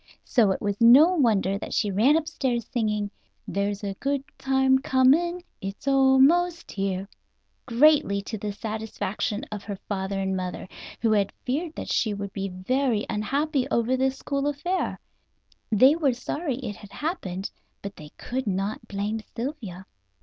So 0.23 0.49
it 0.49 0.63
was 0.63 0.81
no 0.81 1.09
wonder 1.13 1.59
that 1.59 1.75
she 1.75 1.91
ran 1.91 2.17
up 2.17 2.27
stairs 2.27 2.65
singing: 2.65 3.11
"There's 3.47 3.83
a 3.83 3.93
good 3.99 4.23
time 4.39 4.79
coming, 4.79 5.43
It's 5.61 5.87
almost 5.87 6.71
here," 6.71 7.07
greatly 7.67 8.23
to 8.23 8.35
the 8.35 8.51
satisfaction 8.51 9.43
of 9.51 9.63
her 9.65 9.75
father 9.87 10.19
and 10.19 10.35
mother, 10.35 10.67
who 11.03 11.11
had 11.11 11.31
feared 11.45 11.75
that 11.75 11.93
she 11.93 12.15
would 12.15 12.33
be 12.33 12.49
very 12.49 13.05
unhappy 13.11 13.67
over 13.69 13.95
the 13.95 14.09
school 14.09 14.47
affair. 14.47 14.99
They 15.71 15.95
were 15.95 16.13
sorry 16.13 16.55
it 16.55 16.77
had 16.77 16.93
happened, 16.93 17.51
but 17.83 17.95
they 17.95 18.09
could 18.17 18.47
not 18.47 18.87
blame 18.87 19.19
Sylvia. 19.35 19.85